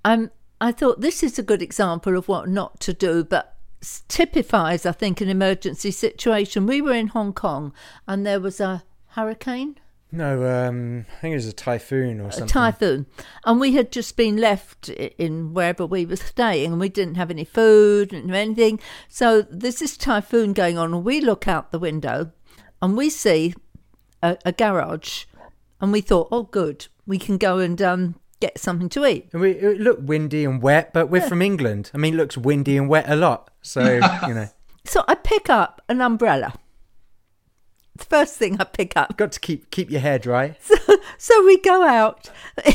[0.04, 3.56] Um, I thought this is a good example of what not to do, but
[4.08, 6.66] typifies, I think, an emergency situation.
[6.66, 7.74] We were in Hong Kong
[8.08, 9.78] and there was a hurricane.
[10.16, 12.46] No, um, I think it was a typhoon or something.
[12.46, 13.06] A typhoon.
[13.44, 17.30] And we had just been left in wherever we were staying and we didn't have
[17.30, 18.80] any food and anything.
[19.10, 22.32] So there's this typhoon going on and we look out the window
[22.82, 23.56] and we see
[24.24, 25.26] a, a garage
[25.82, 29.30] and we thought, oh, good, we can go and um, get something to eat.
[29.34, 31.30] And we, it looked windy and wet, but we're yeah.
[31.30, 31.92] from England.
[31.94, 33.50] I mean, it looks windy and wet a lot.
[33.62, 33.84] So,
[34.28, 34.48] you know.
[34.86, 36.54] So I pick up an umbrella.
[37.96, 39.18] The first thing I pick up.
[39.18, 40.58] Got to keep keep your hair dry.
[40.62, 40.76] So,
[41.18, 42.30] so we go out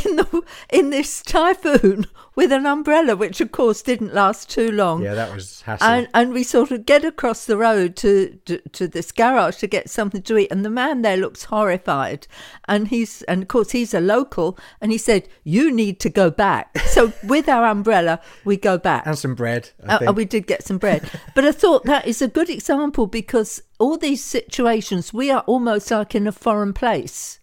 [0.05, 5.03] in the in this typhoon with an umbrella, which of course didn't last too long.
[5.03, 5.87] Yeah, that was hassle.
[5.87, 9.67] And, and we sort of get across the road to, to, to this garage to
[9.67, 12.27] get something to eat, and the man there looks horrified,
[12.67, 16.31] and he's and of course he's a local, and he said, "You need to go
[16.31, 19.71] back." So with our umbrella, we go back and some bread.
[19.87, 23.63] Uh, we did get some bread, but I thought that is a good example because
[23.79, 27.40] all these situations we are almost like in a foreign place.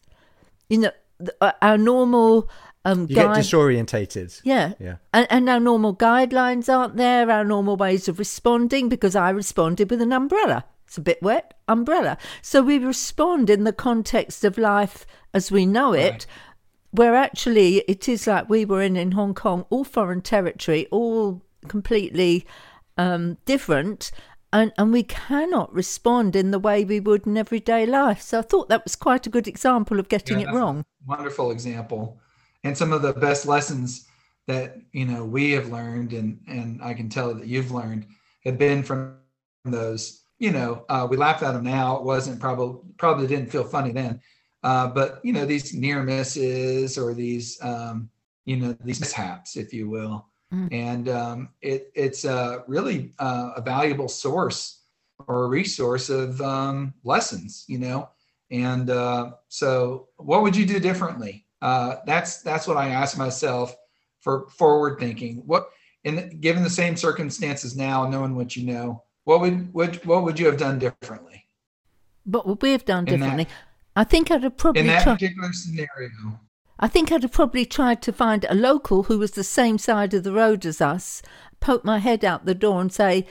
[0.70, 0.92] You know,
[1.42, 2.50] uh, our normal
[2.86, 4.42] um, you guide- get disorientated.
[4.44, 4.98] Yeah, yeah.
[5.14, 7.30] And, and our normal guidelines aren't there.
[7.30, 10.66] Our normal ways of responding because I responded with an umbrella.
[10.86, 12.18] It's a bit wet, umbrella.
[12.42, 16.12] So we respond in the context of life as we know it.
[16.12, 16.26] Right.
[16.92, 21.42] Where actually it is like we were in in Hong Kong, all foreign territory, all
[21.68, 22.46] completely
[22.98, 24.12] um, different,
[24.54, 28.22] and, and we cannot respond in the way we would in everyday life.
[28.22, 30.84] So I thought that was quite a good example of getting yeah, it wrong.
[31.06, 32.20] Wonderful example
[32.64, 34.08] and some of the best lessons
[34.48, 38.06] that you know we have learned and and i can tell that you've learned
[38.44, 39.18] have been from
[39.66, 43.64] those you know uh, we laugh at them now it wasn't probably probably didn't feel
[43.64, 44.20] funny then
[44.64, 48.10] uh, but you know these near misses or these um,
[48.46, 50.68] you know these mishaps if you will mm.
[50.72, 54.82] and um, it, it's uh, really uh, a valuable source
[55.28, 58.10] or a resource of um, lessons, you know.
[58.52, 61.46] And uh, so, what would you do differently?
[61.62, 63.76] Uh, that's that's what I ask myself
[64.22, 65.44] for forward thinking.
[65.46, 65.70] What,
[66.04, 70.40] in given the same circumstances now, knowing what you know, what would what what would
[70.40, 71.44] you have done differently?
[72.24, 73.46] What would we have done differently?
[73.46, 73.54] That,
[73.96, 76.40] I think I'd have probably in that particular scenario.
[76.80, 80.13] I think I'd have probably tried to find a local who was the same side
[80.13, 81.22] of the road as us,
[81.60, 83.26] poke my head out the door and say,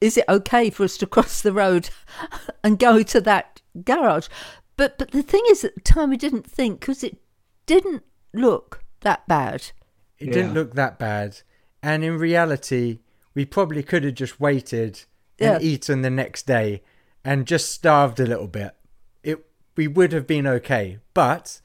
[0.00, 1.90] Is it okay for us to cross the road
[2.64, 4.28] and go to that garage?
[4.76, 7.18] But but the thing is, at the time, we didn't think because it
[7.66, 9.72] didn't look that bad.
[10.18, 10.32] It yeah.
[10.32, 11.40] didn't look that bad.
[11.82, 13.00] And in reality,
[13.34, 15.02] we probably could have just waited
[15.38, 15.68] and yeah.
[15.68, 16.82] eaten the next day
[17.24, 18.74] and just starved a little bit.
[19.22, 19.44] It
[19.76, 20.98] we would have been okay.
[21.14, 21.60] But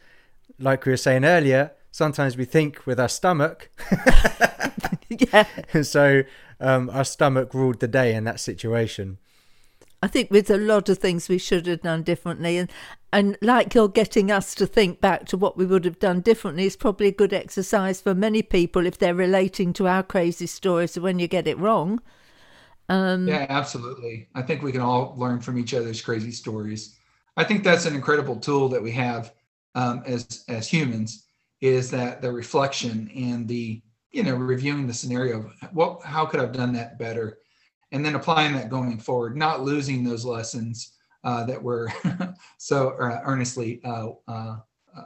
[0.60, 3.70] like we were saying earlier, sometimes we think with our stomach.
[5.10, 5.46] yeah.
[5.84, 6.24] so
[6.60, 9.18] um, our stomach ruled the day in that situation.
[10.02, 12.70] I think with a lot of things we should have done differently, and
[13.14, 16.66] and like you're getting us to think back to what we would have done differently
[16.66, 21.00] is probably a good exercise for many people if they're relating to our crazy stories
[21.00, 22.02] when you get it wrong.
[22.90, 24.28] Um, yeah, absolutely.
[24.36, 26.98] I think we can all learn from each other's crazy stories.
[27.38, 29.32] I think that's an incredible tool that we have
[29.76, 31.26] um, as as humans
[31.62, 33.82] is that the reflection and the
[34.12, 35.40] you know reviewing the scenario.
[35.40, 37.40] Of what how could I've done that better,
[37.92, 41.92] and then applying that going forward, not losing those lessons uh, that were
[42.58, 44.58] so uh, earnestly uh, uh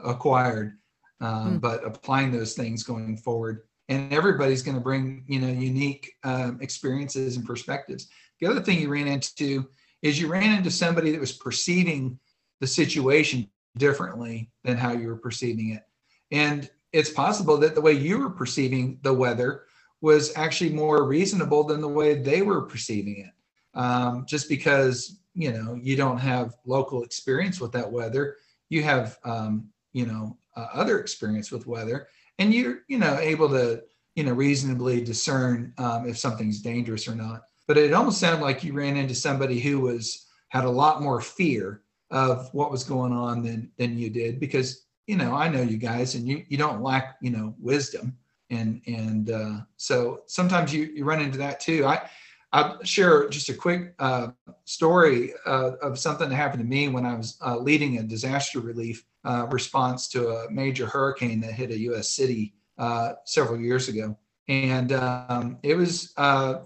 [0.04, 0.76] acquired,
[1.22, 1.60] mm.
[1.60, 3.62] but applying those things going forward.
[3.90, 8.08] And everybody's going to bring you know unique um, experiences and perspectives.
[8.40, 9.68] The other thing you ran into
[10.02, 12.18] is you ran into somebody that was perceiving
[12.60, 15.82] the situation differently than how you were perceiving it.
[16.30, 19.64] And it's possible that the way you were perceiving the weather
[20.00, 23.32] was actually more reasonable than the way they were perceiving it.
[23.78, 28.36] Um, just because you know you don't have local experience with that weather,
[28.68, 33.48] you have um, you know uh, other experience with weather, and you're you know able
[33.50, 33.82] to
[34.14, 37.42] you know reasonably discern um, if something's dangerous or not.
[37.66, 41.20] But it almost sounded like you ran into somebody who was had a lot more
[41.20, 45.62] fear of what was going on than than you did because you know I know
[45.62, 48.16] you guys and you you don't lack you know wisdom
[48.50, 51.84] and and uh, so sometimes you you run into that too.
[51.86, 52.08] I
[52.52, 54.28] I'll share just a quick uh,
[54.64, 58.60] story uh, of something that happened to me when I was uh, leading a disaster
[58.60, 62.10] relief uh, response to a major hurricane that hit a U.S.
[62.10, 64.16] city uh, several years ago,
[64.48, 66.14] and um, it was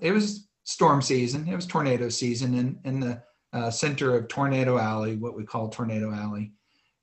[0.01, 4.79] it was storm season, it was tornado season, and and the uh, center of Tornado
[4.79, 6.53] Alley, what we call Tornado Alley.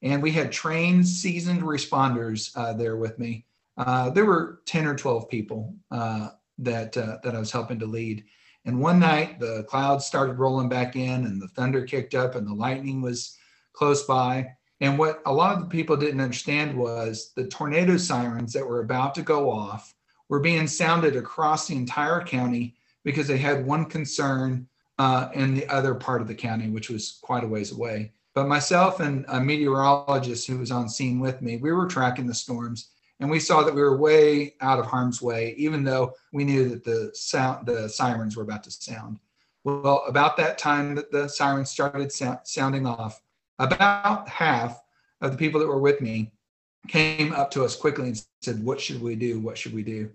[0.02, 3.46] And we had trained, seasoned responders uh, there with me.
[3.78, 7.86] Uh, there were 10 or 12 people uh, that, uh, that I was helping to
[7.86, 8.24] lead.
[8.66, 12.46] And one night, the clouds started rolling back in, and the thunder kicked up, and
[12.46, 13.38] the lightning was
[13.74, 14.54] close by.
[14.82, 18.82] And what a lot of the people didn't understand was the tornado sirens that were
[18.82, 19.94] about to go off
[20.30, 24.68] were being sounded across the entire county because they had one concern
[25.00, 28.12] uh, in the other part of the county, which was quite a ways away.
[28.36, 32.34] But myself and a meteorologist who was on scene with me, we were tracking the
[32.34, 36.44] storms and we saw that we were way out of harm's way, even though we
[36.44, 39.20] knew that the sound, the sirens were about to sound.
[39.64, 43.22] Well, about that time that the sirens started so- sounding off,
[43.58, 44.82] about half
[45.22, 46.32] of the people that were with me
[46.88, 49.40] came up to us quickly and said, "What should we do?
[49.40, 50.10] What should we do?"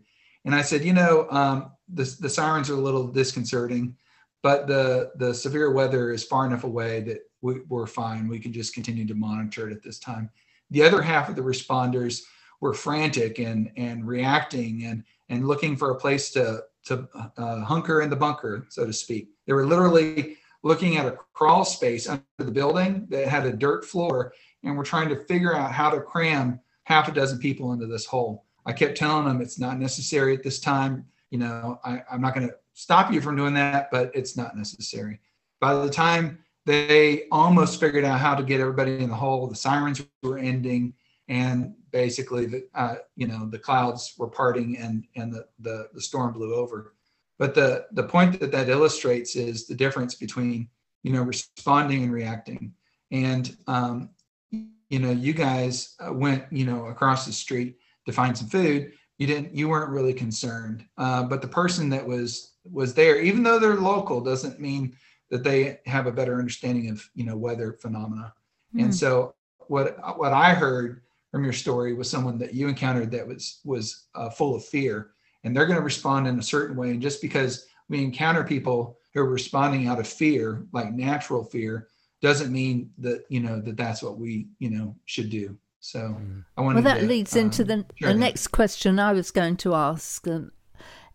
[0.46, 3.96] And I said, "You know, um, the the sirens are a little disconcerting
[4.44, 8.28] but the the severe weather is far enough away that we, are fine.
[8.28, 10.30] We can just continue to monitor it at this time.
[10.70, 12.20] The other half of the responders
[12.60, 18.02] were frantic and and reacting and and looking for a place to to uh, hunker
[18.02, 19.30] in the bunker, so to speak.
[19.46, 23.86] They were literally looking at a crawl space under the building that had a dirt
[23.86, 27.86] floor, and we're trying to figure out how to cram half a dozen people into
[27.86, 28.44] this hole.
[28.66, 31.06] I kept telling them it's not necessary at this time.
[31.34, 34.56] You know, I, I'm not going to stop you from doing that, but it's not
[34.56, 35.18] necessary.
[35.60, 39.56] By the time they almost figured out how to get everybody in the hole, the
[39.56, 40.94] sirens were ending,
[41.26, 46.00] and basically, the uh, you know the clouds were parting and and the, the the
[46.00, 46.94] storm blew over.
[47.36, 50.68] But the the point that that illustrates is the difference between
[51.02, 52.74] you know responding and reacting.
[53.10, 54.10] And um,
[54.52, 58.92] you know, you guys uh, went you know across the street to find some food.
[59.18, 59.54] You didn't.
[59.54, 60.84] You weren't really concerned.
[60.98, 64.96] Uh, but the person that was was there, even though they're local, doesn't mean
[65.30, 68.32] that they have a better understanding of you know weather phenomena.
[68.74, 68.84] Mm.
[68.84, 69.34] And so
[69.68, 74.06] what what I heard from your story was someone that you encountered that was was
[74.14, 75.10] uh, full of fear,
[75.44, 76.90] and they're going to respond in a certain way.
[76.90, 81.88] And just because we encounter people who are responding out of fear, like natural fear,
[82.20, 85.56] doesn't mean that you know that that's what we you know should do.
[85.84, 86.44] So mm.
[86.56, 86.76] I want.
[86.76, 90.26] Well, that to, leads um, into the, the next question I was going to ask
[90.26, 90.50] um,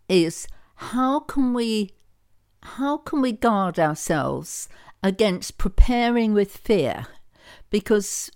[0.08, 1.90] is how can we
[2.62, 4.70] how can we guard ourselves
[5.02, 7.08] against preparing with fear?
[7.72, 8.30] Because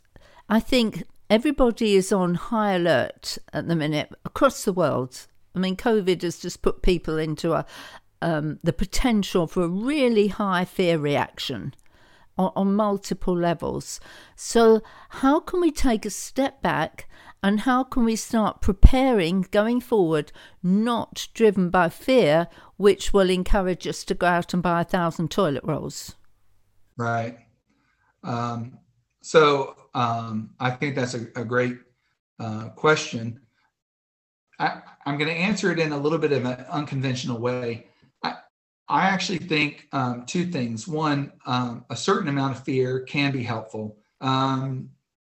[0.50, 5.28] I think everybody is on high alert at the minute across the world.
[5.54, 7.64] I mean, COVID has just put people into a
[8.24, 11.76] um, the potential for a really high fear reaction
[12.38, 14.00] on, on multiple levels.
[14.36, 17.08] So, how can we take a step back
[17.42, 20.32] and how can we start preparing going forward,
[20.64, 25.30] not driven by fear, which will encourage us to go out and buy a thousand
[25.30, 26.16] toilet rolls?
[26.96, 27.38] Right.
[28.24, 28.80] Um,
[29.22, 31.78] so um, I think that's a, a great
[32.40, 33.42] uh, question.
[34.60, 37.88] I, am going to answer it in a little bit of an unconventional way.
[38.90, 40.88] I actually think um, two things.
[40.88, 44.90] One, um, a certain amount of fear can be helpful, um,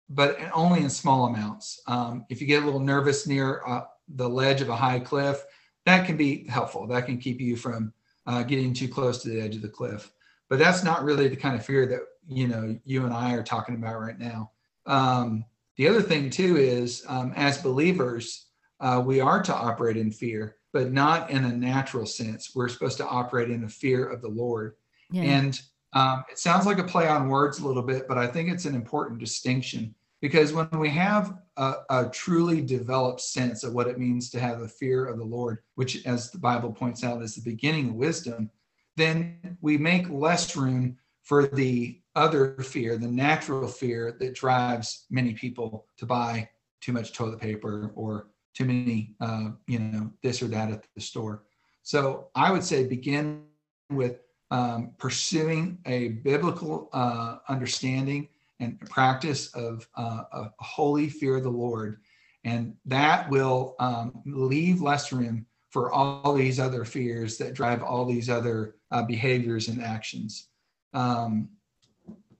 [0.09, 1.81] but only in small amounts.
[1.87, 5.43] Um, if you get a little nervous near uh, the ledge of a high cliff,
[5.85, 6.87] that can be helpful.
[6.87, 7.93] That can keep you from
[8.25, 10.11] uh, getting too close to the edge of the cliff.
[10.49, 13.43] But that's not really the kind of fear that you know you and I are
[13.43, 14.51] talking about right now.
[14.87, 15.45] Um,
[15.77, 18.47] the other thing too is, um, as believers,
[18.79, 22.51] uh, we are to operate in fear but not in a natural sense.
[22.53, 24.75] We're supposed to operate in the fear of the Lord.
[25.09, 25.21] Yeah.
[25.21, 25.61] And
[25.93, 28.65] um, it sounds like a play on words a little bit, but I think it's
[28.65, 33.97] an important distinction because when we have a, a, truly developed sense of what it
[33.97, 37.35] means to have a fear of the Lord, which, as the Bible points out, is
[37.35, 38.49] the beginning of wisdom,
[38.97, 45.33] then we make less room for the other fear, the natural fear that drives many
[45.33, 46.49] people to buy
[46.81, 51.01] too much toilet paper or too many, uh, you know, this or that at the
[51.01, 51.43] store.
[51.83, 53.43] So I would say begin
[53.91, 58.27] with um, pursuing a biblical uh, understanding
[58.59, 61.99] and practice of uh, a holy fear of the Lord.
[62.45, 68.05] And that will um, leave less room for all these other fears that drive all
[68.05, 70.47] these other uh, behaviors and actions.
[70.93, 71.49] Um,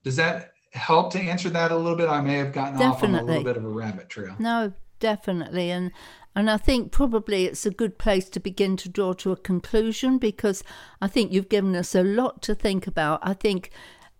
[0.04, 2.08] does that help to answer that a little bit?
[2.08, 2.88] I may have gotten Definitely.
[2.88, 4.34] off on a little bit of a rabbit trail.
[4.38, 5.92] No, definitely and
[6.36, 10.18] and I think probably it's a good place to begin to draw to a conclusion
[10.18, 10.62] because
[11.00, 13.20] I think you've given us a lot to think about.
[13.22, 13.70] I think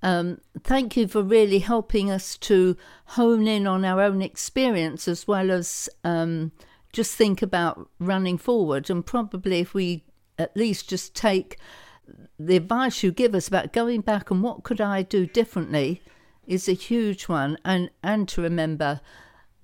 [0.02, 2.74] um, thank you for really helping us to
[3.04, 6.52] hone in on our own experience as well as um,
[6.90, 8.88] just think about running forward.
[8.88, 10.02] And probably if we
[10.38, 11.58] at least just take
[12.38, 16.00] the advice you give us about going back and what could I do differently
[16.46, 17.58] is a huge one.
[17.62, 19.02] And, and to remember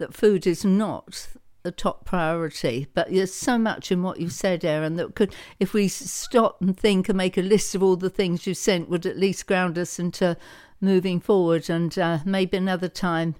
[0.02, 1.28] that food is not
[1.62, 2.88] the top priority.
[2.92, 6.76] But there's so much in what you've said, Aaron, that could, if we stop and
[6.76, 9.78] think and make a list of all the things you've sent, would at least ground
[9.78, 10.36] us into
[10.80, 11.70] moving forward.
[11.70, 13.36] And uh, maybe another time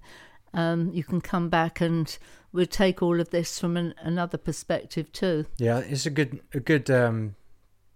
[0.54, 2.16] um, you can come back and
[2.52, 5.46] we'll take all of this from an, another perspective too.
[5.58, 7.34] Yeah, it's a good a good um,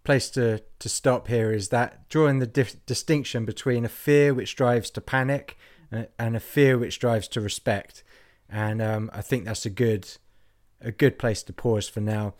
[0.02, 1.52] place to to stop here.
[1.52, 5.56] Is that drawing the dif- distinction between a fear which drives to panic
[5.92, 8.02] and, and a fear which drives to respect
[8.50, 10.08] and um, I think that's a good
[10.80, 12.34] a good place to pause for now.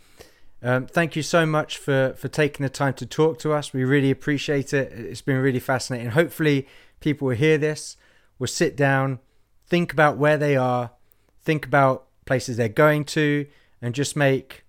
[0.62, 3.72] Um, thank you so much for for taking the time to talk to us.
[3.72, 4.92] We really appreciate it.
[4.92, 6.10] It's been really fascinating.
[6.10, 6.66] Hopefully,
[7.00, 7.96] people will hear this,
[8.38, 9.20] will sit down,
[9.66, 10.92] think about where they are,
[11.42, 13.46] think about places they're going to,
[13.80, 14.64] and just make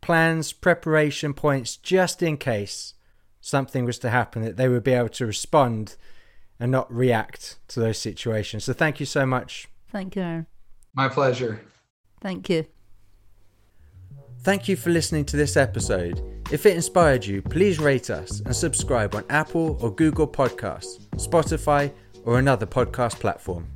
[0.00, 2.94] plans, preparation points just in case
[3.40, 5.96] something was to happen that they would be able to respond
[6.58, 8.64] and not react to those situations.
[8.64, 9.68] So thank you so much.
[9.90, 10.46] Thank you.
[10.94, 11.60] My pleasure.
[12.20, 12.66] Thank you.
[14.42, 16.20] Thank you for listening to this episode.
[16.50, 21.92] If it inspired you, please rate us and subscribe on Apple or Google Podcasts, Spotify,
[22.24, 23.68] or another podcast platform.